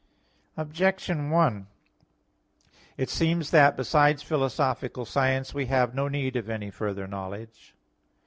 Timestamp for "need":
6.07-6.35